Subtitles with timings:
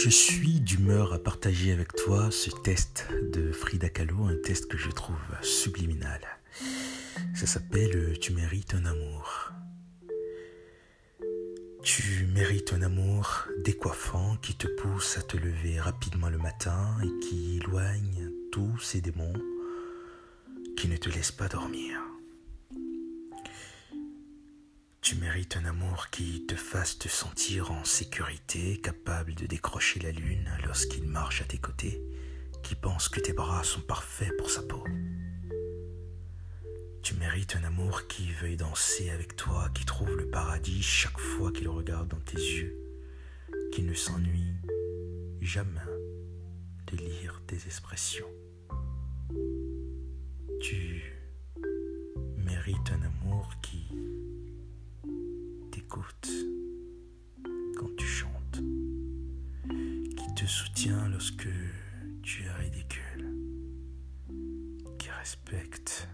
[0.00, 4.78] Je suis d'humeur à partager avec toi ce test de Frida Kahlo, un test que
[4.78, 6.20] je trouve subliminal.
[7.34, 9.50] Ça s'appelle Tu mérites un amour.
[11.82, 17.26] Tu mérites un amour décoiffant qui te pousse à te lever rapidement le matin et
[17.26, 19.32] qui éloigne tous ces démons
[20.76, 22.07] qui ne te laissent pas dormir.
[25.08, 30.10] Tu mérites un amour qui te fasse te sentir en sécurité, capable de décrocher la
[30.10, 31.98] lune lorsqu'il marche à tes côtés,
[32.62, 34.84] qui pense que tes bras sont parfaits pour sa peau.
[37.02, 41.52] Tu mérites un amour qui veuille danser avec toi, qui trouve le paradis chaque fois
[41.52, 42.76] qu'il regarde dans tes yeux,
[43.72, 44.56] qui ne s'ennuie
[45.40, 45.80] jamais
[46.92, 48.28] de lire tes expressions.
[50.60, 51.02] Tu
[52.36, 53.86] mérites un amour qui
[55.88, 56.30] t'écoute
[57.78, 58.60] quand tu chantes,
[60.16, 61.48] qui te soutient lorsque
[62.22, 63.34] tu es ridicule,
[64.98, 66.06] qui respecte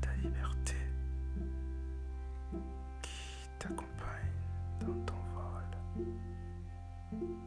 [0.00, 0.76] ta liberté,
[3.02, 4.40] qui t'accompagne
[4.80, 5.68] dans ton vol,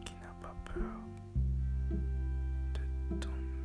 [0.06, 1.00] qui n'a pas peur
[3.10, 3.64] de tomber.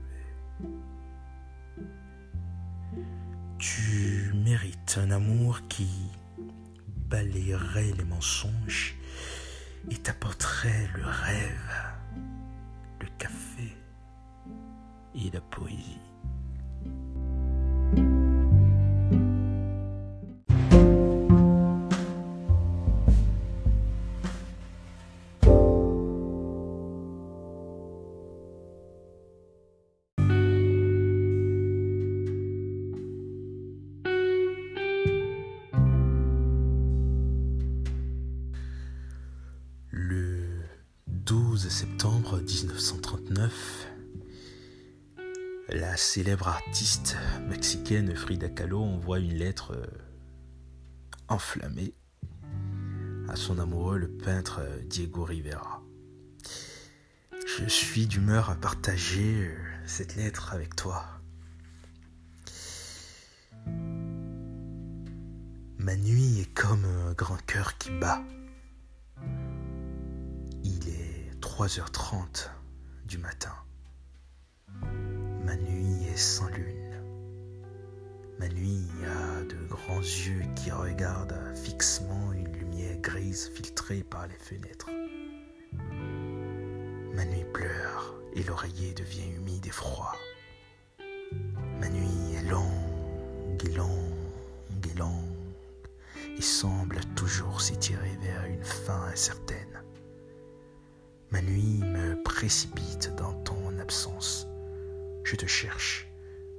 [3.58, 5.86] Tu mérites un amour qui
[7.10, 8.94] balayerait les mensonges
[9.90, 11.74] et t'apporterait le rêve,
[13.00, 13.76] le café
[15.16, 16.09] et la poésie.
[41.80, 43.88] Septembre 1939,
[45.70, 47.16] la célèbre artiste
[47.48, 49.86] mexicaine Frida Kahlo envoie une lettre euh,
[51.28, 51.94] enflammée
[53.30, 55.82] à son amoureux, le peintre euh, Diego Rivera.
[57.46, 59.56] Je suis d'humeur à partager euh,
[59.86, 61.06] cette lettre avec toi.
[65.78, 68.22] Ma nuit est comme un grand cœur qui bat.
[71.60, 72.48] 3h30
[73.04, 73.52] du matin.
[75.44, 77.02] Ma nuit est sans lune.
[78.38, 84.38] Ma nuit a de grands yeux qui regardent fixement une lumière grise filtrée par les
[84.38, 84.88] fenêtres.
[87.14, 90.16] Ma nuit pleure et l'oreiller devient humide et froid.
[91.78, 95.12] Ma nuit est longue et longue et longue
[96.38, 99.49] et semble toujours s'étirer vers une fin incertaine.
[101.30, 104.48] Ma nuit me précipite dans ton absence.
[105.22, 106.08] Je te cherche.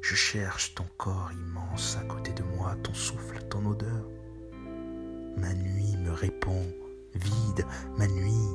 [0.02, 4.06] Je cherche ton corps immense à côté de moi, ton souffle, ton odeur.
[5.36, 6.66] Ma nuit me répond
[7.14, 7.66] vide.
[7.98, 8.50] Ma nuit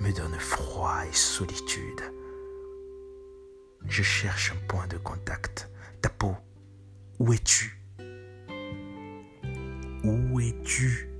[0.00, 2.00] me donne froid et solitude.
[3.88, 5.68] Je cherche un point de contact.
[6.00, 6.36] Ta peau.
[7.18, 7.80] Où es-tu?
[10.04, 11.10] Où es-tu?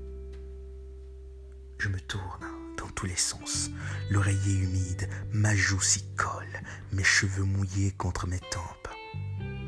[1.79, 2.56] Je me tourne
[2.97, 3.69] tous les sens.
[4.09, 8.89] L'oreiller humide, ma joue s'y colle, mes cheveux mouillés contre mes tempes.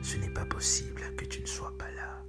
[0.01, 2.23] Ce n'est pas possible que tu ne sois pas là.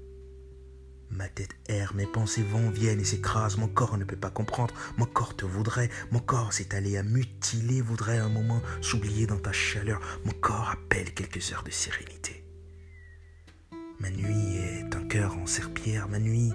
[1.09, 3.57] Ma tête erre, mes pensées vont, viennent et s'écrasent.
[3.57, 4.75] Mon corps ne peut pas comprendre.
[4.99, 5.89] Mon corps te voudrait.
[6.11, 10.01] Mon corps s'est allé à mutiler, voudrait un moment s'oublier dans ta chaleur.
[10.27, 12.45] Mon corps appelle quelques heures de sérénité.
[14.01, 16.09] Ma nuit est un cœur en serpillère.
[16.09, 16.53] Ma nuit,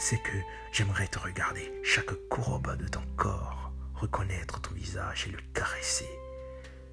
[0.00, 0.38] c'est que
[0.72, 6.08] j'aimerais te regarder, chaque courbe de ton corps, reconnaître ton visage et le caresser.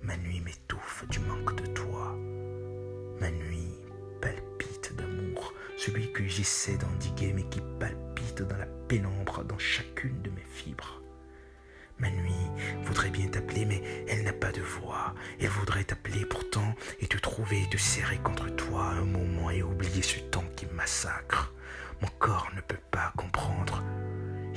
[0.04, 2.14] Ma nuit m'étouffe du manque de toi.
[3.22, 3.74] Ma nuit
[4.22, 10.30] palpite d'amour, celui que j'essaie d'endiguer mais qui palpite dans la pénombre, dans chacune de
[10.30, 11.02] mes fibres.
[12.00, 12.34] Ma nuit
[12.84, 15.16] voudrait bien t'appeler, mais elle n'a pas de voix.
[15.40, 20.04] Elle voudrait t'appeler pourtant et te trouver te serrer contre toi un moment et oublier
[20.04, 21.54] ce temps qui massacre.
[22.02, 23.84] Mon corps ne peut pas comprendre.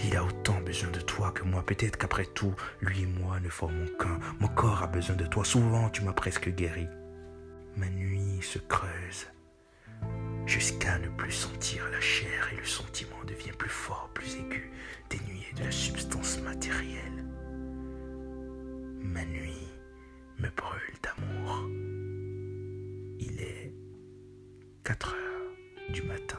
[0.04, 1.64] Il a autant besoin de toi que moi.
[1.64, 4.18] Peut-être qu'après tout, lui et moi ne formons qu'un.
[4.40, 5.44] Mon corps a besoin de toi.
[5.44, 6.86] Souvent, tu m'as presque guéri.
[7.76, 9.26] Ma nuit se creuse
[10.46, 14.72] jusqu'à ne plus sentir la chair et le sentiment devient plus fort, plus aigu,
[15.08, 17.24] dénué de la substance matérielle.
[19.00, 19.68] Ma nuit
[20.38, 21.68] me brûle d'amour.
[23.20, 23.72] Il est
[24.84, 26.38] 4 heures du matin.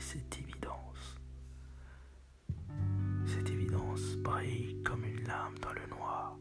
[0.00, 1.16] cette évidence.
[3.26, 6.38] Cette évidence brille comme une lame dans le noir.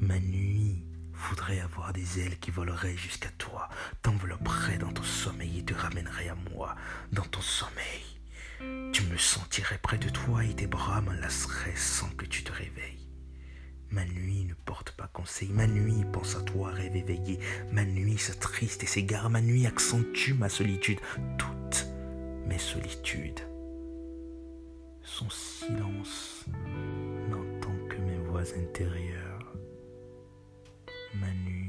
[0.00, 3.68] Ma nuit voudrait avoir des ailes qui voleraient jusqu'à toi,
[4.02, 6.76] t'envelopperaient dans ton sommeil et te ramèneraient à moi,
[7.12, 8.04] dans ton sommeil.
[8.92, 13.03] Tu me sentirais près de toi et tes bras m'enlaceraient sans que tu te réveilles.
[13.94, 17.38] Ma nuit ne porte pas conseil, ma nuit pense à toi, rêve éveillé,
[17.70, 20.98] ma nuit s'attriste et s'égare, ma nuit accentue ma solitude,
[21.38, 21.86] toutes
[22.48, 23.38] mes solitudes.
[25.00, 26.44] Son silence
[27.30, 29.54] n'entend que mes voix intérieures.
[31.14, 31.63] Ma nuit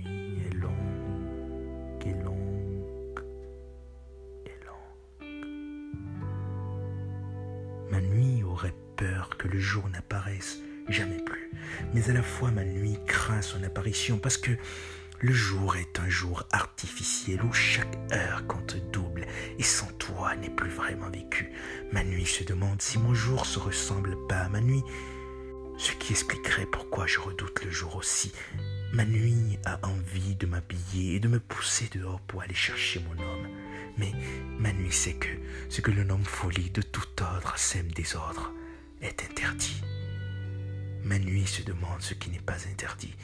[11.95, 14.51] Mais à la fois ma nuit craint son apparition parce que
[15.21, 19.25] le jour est un jour artificiel où chaque heure compte double
[19.57, 21.53] et sans toi n'est plus vraiment vécu.
[21.93, 24.83] Ma nuit se demande si mon jour se ressemble pas à ma nuit,
[25.77, 28.33] ce qui expliquerait pourquoi je redoute le jour aussi.
[28.91, 33.23] Ma nuit a envie de m'habiller et de me pousser dehors pour aller chercher mon
[33.23, 33.47] homme.
[33.97, 34.11] Mais
[34.59, 35.29] ma nuit sait que
[35.69, 38.51] ce que le nom folie de tout ordre sème désordre
[39.01, 39.84] est interdit.
[41.05, 43.15] Ma nuit se demande ce qui n'est pas interdit.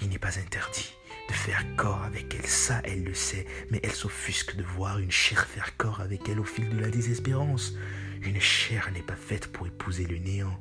[0.00, 0.94] Il n'est pas interdit
[1.28, 5.10] de faire corps avec elle, ça elle le sait, mais elle s'offusque de voir une
[5.10, 7.74] chair faire corps avec elle au fil de la désespérance.
[8.22, 10.58] Une chair n'est pas faite pour épouser le néant.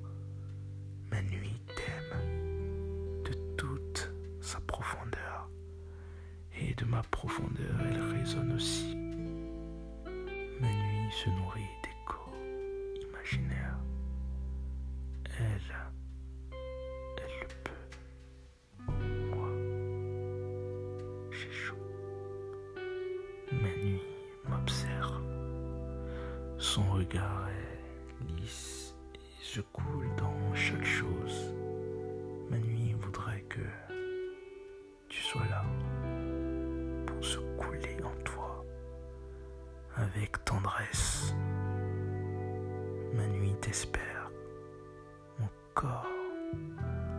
[1.12, 4.12] Ma nuit t'aime de toute
[4.42, 5.50] sa profondeur,
[6.60, 8.96] et de ma profondeur elle résonne aussi.
[10.60, 13.80] Ma nuit se nourrit d'échos imaginaires.
[15.40, 15.76] Elle
[26.76, 31.56] Son regard est lisse et se coule dans chaque chose.
[32.50, 33.62] Ma nuit voudrait que
[35.08, 35.64] tu sois là
[37.06, 38.66] pour se couler en toi
[39.96, 41.34] avec tendresse.
[43.14, 44.30] Ma nuit t'espère,
[45.40, 46.12] mon corps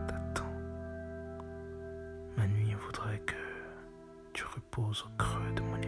[0.07, 0.53] t'attend.
[2.37, 3.33] Ma nuit voudrait que
[4.33, 5.81] tu reposes au creux de mon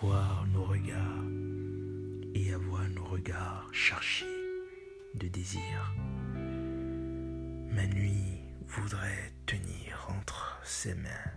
[0.00, 1.24] voir nos regards
[2.34, 4.24] et avoir nos regards chargés
[5.14, 5.94] de désir.
[7.70, 11.32] Ma nuit voudrait tenir entre ses mains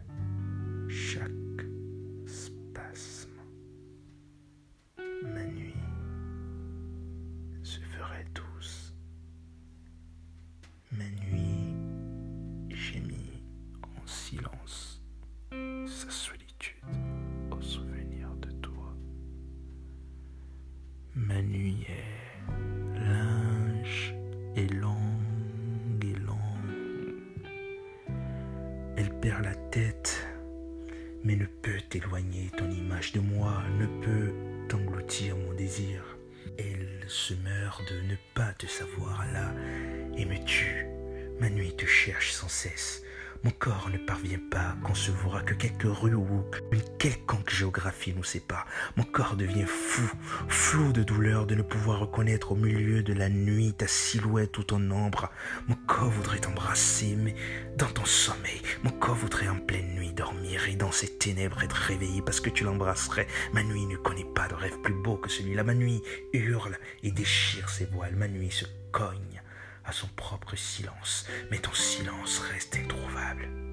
[21.28, 24.16] Ma nuit est linge
[24.56, 24.96] et long
[29.26, 30.28] perd la tête,
[31.24, 34.32] mais ne peut éloigner ton image de moi, ne peut
[34.70, 36.04] t'engloutir mon désir.
[36.60, 39.52] Elle se meurt de ne pas te savoir là
[40.16, 40.86] et me tue.
[41.40, 43.02] Ma nuit te cherche sans cesse.
[43.44, 48.23] Mon corps ne parvient pas à concevoir que quelques rues ou une quelconque géographie nous
[48.23, 48.65] sépare.
[48.95, 50.09] Mon corps devient fou,
[50.47, 54.63] flou de douleur de ne pouvoir reconnaître au milieu de la nuit ta silhouette ou
[54.63, 55.30] ton ombre.
[55.68, 57.35] Mon corps voudrait t'embrasser, mais
[57.77, 61.73] dans ton sommeil, mon corps voudrait en pleine nuit dormir et dans ces ténèbres être
[61.73, 63.27] réveillé parce que tu l'embrasserais.
[63.54, 65.63] Ma nuit ne connaît pas de rêve plus beau que celui-là.
[65.63, 66.01] Ma nuit
[66.33, 68.15] hurle et déchire ses voiles.
[68.15, 69.42] Ma nuit se cogne
[69.85, 73.65] à son propre silence, mais ton silence reste introuvable.